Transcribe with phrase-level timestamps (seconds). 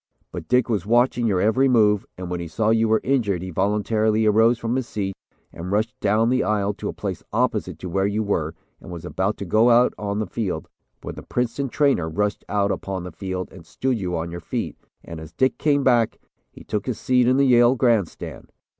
[0.31, 3.51] But Dick was watching your every move, and when he saw you were injured he
[3.51, 5.13] voluntarily arose from his seat
[5.53, 9.05] and rushed down the aisle to a place opposite to where you were and was
[9.05, 10.67] about to go out on the field,
[11.03, 14.75] when the Princeton trainer rushed out upon the field and stood you on your feet,
[15.03, 16.17] and as Dick came back,
[16.51, 18.51] he took his seat in the Yale grandstand.